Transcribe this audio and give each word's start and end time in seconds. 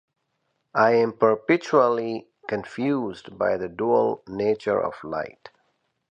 I'm 0.73 1.13
perpetually 1.13 2.27
confused 2.47 3.37
by 3.37 3.57
the 3.57 3.69
dual 3.69 4.23
nature 4.25 4.79
of 4.81 4.95
light. 5.03 5.49